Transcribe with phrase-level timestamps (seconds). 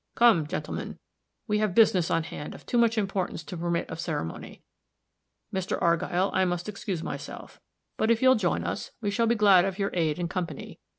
[0.15, 0.97] "Come, gentlemen,
[1.45, 4.63] we have business on hand of too much importance to permit of ceremony.
[5.53, 5.79] Mr.
[5.79, 7.61] Argyll, I must excuse myself.
[7.97, 10.79] But if you'll join us, we shall be glad of your aid and company.